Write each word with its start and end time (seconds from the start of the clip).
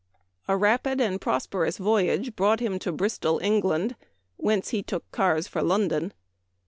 A 0.47 0.57
rapid 0.57 0.99
and 0.99 1.21
prosperous 1.21 1.77
voyage 1.77 2.35
brought 2.35 2.59
him 2.59 2.79
to 2.79 2.91
Bristol, 2.91 3.39
Eng., 3.41 3.93
whence 4.35 4.69
he 4.69 4.81
took 4.81 5.11
cars 5.11 5.47
for 5.47 5.61
London. 5.61 6.11